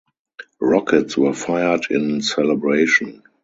[0.59, 3.21] Rockets were fired in celebration.